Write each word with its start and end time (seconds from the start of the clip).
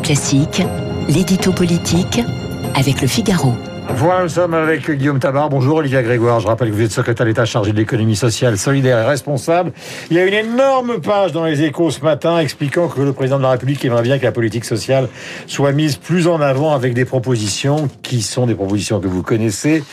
Classique, 0.00 0.62
l'édito 1.08 1.52
politique 1.52 2.20
avec 2.74 3.00
le 3.00 3.08
Figaro. 3.08 3.52
Voilà, 3.88 4.24
nous 4.24 4.28
sommes 4.28 4.54
avec 4.54 4.90
Guillaume 4.90 5.20
Tabar. 5.20 5.48
Bonjour 5.48 5.76
Olivia 5.76 6.02
Grégoire. 6.02 6.40
Je 6.40 6.46
rappelle 6.46 6.70
que 6.70 6.74
vous 6.74 6.82
êtes 6.82 6.90
secrétaire 6.90 7.24
d'État 7.24 7.44
chargé 7.44 7.72
de 7.72 7.76
l'économie 7.76 8.16
sociale, 8.16 8.58
solidaire 8.58 8.98
et 8.98 9.06
responsable. 9.06 9.72
Il 10.10 10.16
y 10.16 10.20
a 10.20 10.26
une 10.26 10.34
énorme 10.34 11.00
page 11.00 11.32
dans 11.32 11.44
les 11.44 11.62
échos 11.62 11.90
ce 11.90 12.00
matin 12.00 12.38
expliquant 12.38 12.88
que 12.88 13.00
le 13.00 13.12
président 13.12 13.38
de 13.38 13.42
la 13.42 13.50
République 13.50 13.84
aimerait 13.84 14.02
bien 14.02 14.18
que 14.18 14.24
la 14.24 14.32
politique 14.32 14.64
sociale 14.64 15.08
soit 15.46 15.72
mise 15.72 15.96
plus 15.96 16.26
en 16.26 16.40
avant 16.40 16.74
avec 16.74 16.94
des 16.94 17.04
propositions 17.04 17.88
qui 18.02 18.22
sont 18.22 18.46
des 18.46 18.54
propositions 18.54 19.00
que 19.00 19.08
vous 19.08 19.22
connaissez 19.22 19.84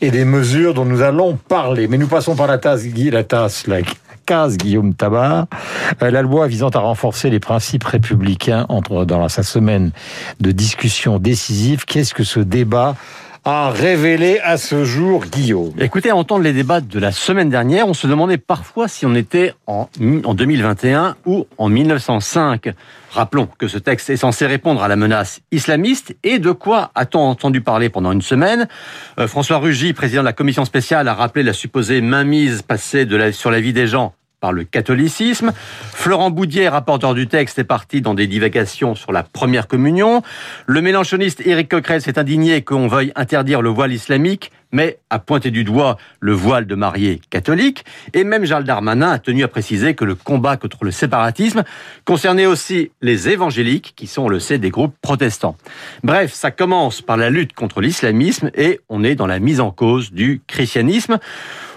et 0.00 0.10
des 0.10 0.24
mesures 0.24 0.72
dont 0.74 0.84
nous 0.84 1.02
allons 1.02 1.36
parler. 1.48 1.88
Mais 1.88 1.98
nous 1.98 2.08
passons 2.08 2.36
par 2.36 2.46
la 2.46 2.58
tasse, 2.58 2.84
Guy, 2.84 3.10
la 3.10 3.24
tasse, 3.24 3.66
like. 3.66 3.88
Guillaume 4.30 4.94
Tabar. 4.94 5.46
Euh, 6.02 6.10
la 6.10 6.22
loi 6.22 6.46
visant 6.46 6.68
à 6.68 6.78
renforcer 6.78 7.30
les 7.30 7.40
principes 7.40 7.82
républicains 7.82 8.64
entre 8.68 9.04
dans 9.04 9.28
sa 9.28 9.42
semaine 9.42 9.90
de 10.38 10.52
discussion 10.52 11.18
décisive. 11.18 11.84
Qu'est-ce 11.84 12.14
que 12.14 12.22
ce 12.22 12.38
débat 12.38 12.94
a 13.44 13.70
révélé 13.70 14.38
à 14.38 14.56
ce 14.56 14.84
jour, 14.84 15.24
Guillaume? 15.24 15.72
Écoutez, 15.80 16.10
à 16.10 16.16
entendre 16.16 16.44
les 16.44 16.52
débats 16.52 16.80
de 16.80 16.98
la 17.00 17.10
semaine 17.10 17.50
dernière, 17.50 17.88
on 17.88 17.94
se 17.94 18.06
demandait 18.06 18.38
parfois 18.38 18.86
si 18.86 19.04
on 19.04 19.16
était 19.16 19.52
en, 19.66 19.88
2021 19.98 21.16
ou 21.26 21.48
en 21.58 21.68
1905. 21.68 22.68
Rappelons 23.10 23.48
que 23.58 23.66
ce 23.66 23.78
texte 23.78 24.10
est 24.10 24.18
censé 24.18 24.46
répondre 24.46 24.80
à 24.80 24.86
la 24.86 24.94
menace 24.94 25.40
islamiste 25.50 26.14
et 26.22 26.38
de 26.38 26.52
quoi 26.52 26.92
a-t-on 26.94 27.20
entendu 27.20 27.62
parler 27.62 27.88
pendant 27.88 28.12
une 28.12 28.22
semaine? 28.22 28.68
Euh, 29.18 29.26
François 29.26 29.58
Rugy, 29.58 29.92
président 29.92 30.20
de 30.20 30.26
la 30.26 30.32
commission 30.32 30.64
spéciale, 30.64 31.08
a 31.08 31.14
rappelé 31.14 31.42
la 31.42 31.52
supposée 31.52 32.00
mainmise 32.00 32.62
passée 32.62 33.08
sur 33.32 33.50
la 33.50 33.60
vie 33.60 33.72
des 33.72 33.88
gens 33.88 34.14
par 34.40 34.52
le 34.52 34.64
catholicisme. 34.64 35.52
Florent 35.92 36.30
Boudier, 36.30 36.68
rapporteur 36.68 37.14
du 37.14 37.28
texte, 37.28 37.58
est 37.58 37.64
parti 37.64 38.00
dans 38.00 38.14
des 38.14 38.26
divagations 38.26 38.94
sur 38.94 39.12
la 39.12 39.22
première 39.22 39.68
communion. 39.68 40.22
Le 40.66 40.80
mélanchoniste 40.80 41.46
Éric 41.46 41.68
Coquerel 41.70 42.02
s'est 42.02 42.18
indigné 42.18 42.62
qu'on 42.62 42.88
veuille 42.88 43.12
interdire 43.16 43.62
le 43.62 43.68
voile 43.68 43.92
islamique, 43.92 44.50
mais 44.72 44.98
a 45.10 45.18
pointé 45.18 45.50
du 45.50 45.64
doigt 45.64 45.96
le 46.20 46.32
voile 46.32 46.66
de 46.66 46.74
mariée 46.74 47.20
catholique. 47.30 47.84
Et 48.14 48.24
même 48.24 48.44
Gérald 48.44 48.66
Darmanin 48.66 49.10
a 49.10 49.18
tenu 49.18 49.42
à 49.42 49.48
préciser 49.48 49.94
que 49.94 50.04
le 50.04 50.14
combat 50.14 50.56
contre 50.56 50.84
le 50.84 50.90
séparatisme 50.90 51.64
concernait 52.04 52.46
aussi 52.46 52.92
les 53.02 53.28
évangéliques, 53.28 53.94
qui 53.96 54.06
sont, 54.06 54.22
on 54.22 54.28
le 54.28 54.38
sait, 54.40 54.58
des 54.58 54.70
groupes 54.70 54.94
protestants. 55.02 55.56
Bref, 56.04 56.32
ça 56.32 56.50
commence 56.50 57.02
par 57.02 57.16
la 57.16 57.30
lutte 57.30 57.52
contre 57.52 57.80
l'islamisme 57.80 58.50
et 58.54 58.80
on 58.88 59.04
est 59.04 59.14
dans 59.14 59.26
la 59.26 59.38
mise 59.38 59.60
en 59.60 59.70
cause 59.70 60.12
du 60.12 60.40
christianisme. 60.46 61.18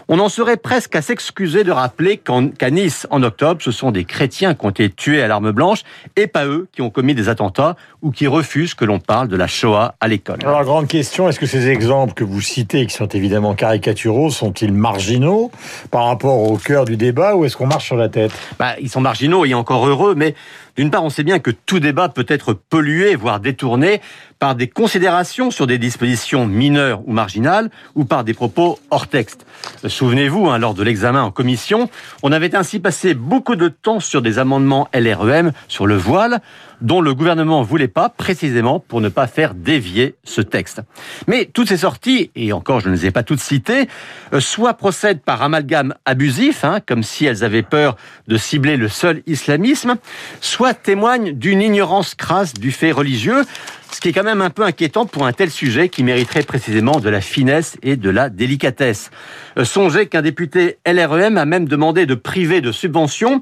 On 0.09 0.19
en 0.19 0.27
serait 0.27 0.57
presque 0.57 0.95
à 0.95 1.01
s'excuser 1.01 1.63
de 1.63 1.71
rappeler 1.71 2.17
qu'à 2.17 2.69
Nice, 2.69 3.07
en 3.09 3.23
octobre, 3.23 3.61
ce 3.61 3.71
sont 3.71 3.91
des 3.91 4.03
chrétiens 4.03 4.53
qui 4.53 4.65
ont 4.65 4.69
été 4.69 4.89
tués 4.89 5.21
à 5.21 5.27
l'arme 5.27 5.51
blanche 5.51 5.83
et 6.17 6.27
pas 6.27 6.45
eux 6.45 6.67
qui 6.73 6.81
ont 6.81 6.89
commis 6.89 7.15
des 7.15 7.29
attentats 7.29 7.77
ou 8.01 8.11
qui 8.11 8.27
refusent 8.27 8.73
que 8.73 8.83
l'on 8.83 8.99
parle 8.99 9.29
de 9.29 9.37
la 9.37 9.47
Shoah 9.47 9.95
à 10.01 10.07
l'école. 10.09 10.39
Alors, 10.43 10.63
grande 10.65 10.87
question, 10.87 11.29
est-ce 11.29 11.39
que 11.39 11.45
ces 11.45 11.69
exemples 11.69 12.13
que 12.13 12.25
vous 12.25 12.41
citez, 12.41 12.85
qui 12.85 12.93
sont 12.93 13.07
évidemment 13.07 13.53
caricaturaux, 13.55 14.29
sont-ils 14.29 14.73
marginaux 14.73 15.51
par 15.89 16.05
rapport 16.05 16.51
au 16.51 16.57
cœur 16.57 16.83
du 16.83 16.97
débat 16.97 17.35
ou 17.35 17.45
est-ce 17.45 17.55
qu'on 17.55 17.67
marche 17.67 17.85
sur 17.85 17.95
la 17.95 18.09
tête? 18.09 18.31
Bah, 18.59 18.75
Ils 18.81 18.89
sont 18.89 19.01
marginaux 19.01 19.45
et 19.45 19.53
encore 19.53 19.87
heureux, 19.87 20.15
mais 20.15 20.35
d'une 20.75 20.89
part, 20.89 21.03
on 21.03 21.09
sait 21.09 21.23
bien 21.23 21.39
que 21.39 21.51
tout 21.51 21.79
débat 21.79 22.09
peut 22.09 22.25
être 22.27 22.53
pollué, 22.53 23.15
voire 23.15 23.39
détourné, 23.39 24.01
par 24.39 24.55
des 24.55 24.67
considérations 24.67 25.51
sur 25.51 25.67
des 25.67 25.77
dispositions 25.77 26.47
mineures 26.47 27.01
ou 27.05 27.13
marginales, 27.13 27.69
ou 27.95 28.05
par 28.05 28.23
des 28.23 28.33
propos 28.33 28.79
hors 28.89 29.07
texte. 29.07 29.45
Souvenez-vous, 29.93 30.49
hein, 30.49 30.57
lors 30.57 30.73
de 30.73 30.81
l'examen 30.81 31.21
en 31.21 31.29
commission, 31.29 31.87
on 32.23 32.31
avait 32.31 32.55
ainsi 32.55 32.79
passé 32.79 33.13
beaucoup 33.13 33.55
de 33.55 33.67
temps 33.67 33.99
sur 33.99 34.23
des 34.23 34.39
amendements 34.39 34.89
LREM 34.91 35.51
sur 35.67 35.85
le 35.85 35.95
voile, 35.95 36.41
dont 36.81 36.99
le 36.99 37.13
gouvernement 37.13 37.61
voulait 37.61 37.87
pas, 37.87 38.09
précisément 38.09 38.79
pour 38.79 39.01
ne 39.01 39.09
pas 39.09 39.27
faire 39.27 39.53
dévier 39.53 40.15
ce 40.23 40.41
texte. 40.41 40.81
Mais 41.27 41.45
toutes 41.45 41.67
ces 41.67 41.77
sorties, 41.77 42.31
et 42.35 42.53
encore 42.53 42.79
je 42.79 42.89
ne 42.89 42.95
les 42.95 43.05
ai 43.05 43.11
pas 43.11 43.21
toutes 43.21 43.39
citées, 43.39 43.87
euh, 44.33 44.39
soit 44.39 44.73
procèdent 44.73 45.21
par 45.21 45.43
amalgame 45.43 45.93
abusif, 46.05 46.65
hein, 46.65 46.79
comme 46.83 47.03
si 47.03 47.25
elles 47.25 47.43
avaient 47.43 47.61
peur 47.61 47.95
de 48.27 48.35
cibler 48.35 48.77
le 48.77 48.87
seul 48.87 49.21
islamisme, 49.27 49.97
soit 50.41 50.73
témoignent 50.73 51.33
d'une 51.33 51.61
ignorance 51.61 52.15
crasse 52.15 52.55
du 52.55 52.71
fait 52.71 52.91
religieux, 52.91 53.43
ce 53.93 54.01
qui 54.01 54.09
est 54.09 54.13
quand 54.13 54.23
même 54.23 54.41
un 54.41 54.49
peu 54.49 54.63
inquiétant 54.63 55.05
pour 55.05 55.25
un 55.25 55.33
tel 55.33 55.51
sujet 55.51 55.89
qui 55.89 56.03
mériterait 56.03 56.43
précisément 56.43 56.99
de 56.99 57.09
la 57.09 57.21
finesse 57.21 57.77
et 57.83 57.95
de 57.95 58.09
la 58.09 58.29
délicatesse. 58.29 59.11
Euh, 59.57 59.65
songez 59.65 60.07
qu'un 60.07 60.21
député 60.21 60.79
LREM 60.85 61.37
a 61.37 61.45
même 61.45 61.67
demandé 61.67 62.05
de 62.05 62.15
priver 62.15 62.61
de 62.61 62.71
subventions 62.71 63.39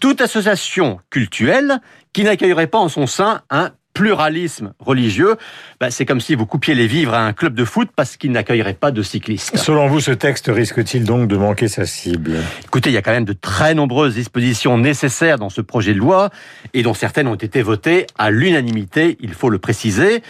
toute 0.00 0.20
association 0.20 0.98
cultuelle 1.10 1.80
qui 2.12 2.24
n'accueillerait 2.24 2.66
pas 2.66 2.78
en 2.78 2.88
son 2.88 3.06
sein 3.06 3.42
un 3.50 3.72
pluralisme 3.94 4.74
religieux, 4.80 5.36
bah, 5.80 5.90
c'est 5.90 6.04
comme 6.04 6.20
si 6.20 6.34
vous 6.34 6.44
coupiez 6.46 6.74
les 6.74 6.86
vivres 6.86 7.14
à 7.14 7.24
un 7.24 7.32
club 7.32 7.54
de 7.54 7.64
foot 7.64 7.88
parce 7.94 8.16
qu'il 8.16 8.32
n'accueillerait 8.32 8.74
pas 8.74 8.90
de 8.90 9.02
cyclistes. 9.02 9.56
Selon 9.56 9.86
vous, 9.86 10.00
ce 10.00 10.10
texte 10.10 10.50
risque-t-il 10.52 11.04
donc 11.04 11.28
de 11.28 11.36
manquer 11.36 11.68
sa 11.68 11.86
cible? 11.86 12.32
Écoutez, 12.64 12.90
il 12.90 12.92
y 12.92 12.98
a 12.98 13.02
quand 13.02 13.12
même 13.12 13.24
de 13.24 13.32
très 13.32 13.74
nombreuses 13.74 14.14
dispositions 14.14 14.76
nécessaires 14.76 15.38
dans 15.38 15.48
ce 15.48 15.60
projet 15.60 15.94
de 15.94 15.98
loi 15.98 16.30
et 16.74 16.82
dont 16.82 16.94
certaines 16.94 17.28
ont 17.28 17.34
été 17.36 17.62
votées 17.62 18.06
à 18.18 18.30
l'unanimité, 18.30 19.16
il 19.20 19.32
faut 19.32 19.48
le 19.48 19.58
préciser 19.58 20.22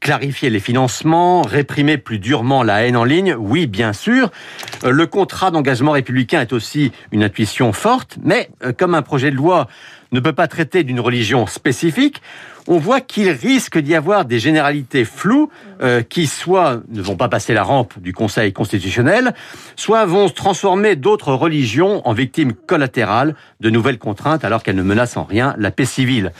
clarifier 0.00 0.50
les 0.50 0.60
financements, 0.60 1.42
réprimer 1.42 1.98
plus 1.98 2.18
durement 2.18 2.62
la 2.62 2.86
haine 2.86 2.96
en 2.96 3.04
ligne, 3.04 3.34
oui, 3.38 3.66
bien 3.66 3.92
sûr. 3.92 4.30
Euh, 4.84 4.90
le 4.90 5.06
contrat 5.06 5.50
d'engagement 5.50 5.92
républicain 5.92 6.40
est 6.40 6.52
aussi 6.52 6.92
une 7.12 7.22
intuition 7.22 7.72
forte, 7.72 8.18
mais 8.22 8.50
euh, 8.64 8.72
comme 8.72 8.94
un 8.94 9.02
projet 9.02 9.30
de 9.30 9.36
loi 9.36 9.68
ne 10.12 10.20
peut 10.20 10.32
pas 10.32 10.48
traiter 10.48 10.84
d'une 10.84 11.00
religion 11.00 11.46
spécifique, 11.46 12.22
on 12.66 12.78
voit 12.78 13.00
qu'il 13.00 13.30
risque 13.30 13.78
d'y 13.78 13.94
avoir 13.94 14.26
des 14.26 14.38
généralités 14.38 15.04
floues 15.04 15.50
euh, 15.80 16.02
qui 16.02 16.26
soit 16.26 16.80
ne 16.90 17.00
vont 17.00 17.16
pas 17.16 17.28
passer 17.28 17.54
la 17.54 17.62
rampe 17.62 17.98
du 17.98 18.12
Conseil 18.12 18.52
constitutionnel, 18.52 19.34
soit 19.74 20.04
vont 20.04 20.28
se 20.28 20.34
transformer 20.34 20.96
d'autres 20.96 21.32
religions 21.32 22.06
en 22.06 22.12
victimes 22.12 22.52
collatérales 22.52 23.34
de 23.60 23.70
nouvelles 23.70 23.98
contraintes 23.98 24.44
alors 24.44 24.62
qu'elles 24.62 24.76
ne 24.76 24.82
menacent 24.82 25.16
en 25.16 25.24
rien 25.24 25.54
la 25.58 25.70
paix 25.70 25.86
civile. 25.86 26.32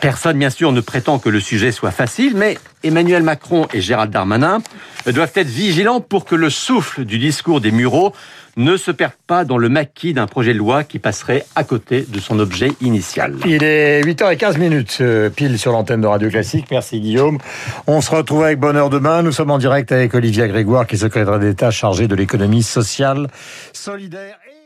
Personne, 0.00 0.38
bien 0.38 0.50
sûr, 0.50 0.72
ne 0.72 0.80
prétend 0.80 1.18
que 1.18 1.28
le 1.28 1.40
sujet 1.40 1.72
soit 1.72 1.90
facile, 1.90 2.34
mais 2.36 2.58
Emmanuel 2.82 3.22
Macron 3.22 3.68
et 3.72 3.80
Gérald 3.80 4.10
Darmanin 4.10 4.58
doivent 5.06 5.32
être 5.34 5.48
vigilants 5.48 6.00
pour 6.00 6.24
que 6.24 6.34
le 6.34 6.50
souffle 6.50 7.04
du 7.04 7.18
discours 7.18 7.60
des 7.60 7.70
Mureaux 7.70 8.12
ne 8.56 8.76
se 8.76 8.90
perde 8.90 9.12
pas 9.26 9.44
dans 9.44 9.58
le 9.58 9.68
maquis 9.68 10.12
d'un 10.12 10.26
projet 10.26 10.52
de 10.52 10.58
loi 10.58 10.84
qui 10.84 10.98
passerait 10.98 11.44
à 11.54 11.64
côté 11.64 12.04
de 12.08 12.18
son 12.20 12.38
objet 12.38 12.72
initial. 12.80 13.36
Il 13.46 13.62
est 13.62 14.02
8h15 14.02 14.58
minutes, 14.58 14.98
euh, 15.00 15.30
pile 15.30 15.58
sur 15.58 15.72
l'antenne 15.72 16.00
de 16.00 16.06
Radio 16.06 16.28
Classique. 16.28 16.66
Merci 16.70 17.00
Guillaume. 17.00 17.38
On 17.86 18.00
se 18.00 18.10
retrouve 18.10 18.44
avec 18.44 18.58
bonheur 18.58 18.90
demain. 18.90 19.22
Nous 19.22 19.32
sommes 19.32 19.50
en 19.50 19.58
direct 19.58 19.92
avec 19.92 20.14
Olivia 20.14 20.48
Grégoire, 20.48 20.86
qui 20.86 20.96
est 20.96 20.98
secrétaire 20.98 21.38
d'État 21.38 21.70
chargée 21.70 22.08
de 22.08 22.14
l'économie 22.14 22.62
sociale, 22.62 23.28
solidaire 23.72 24.38
et 24.50 24.59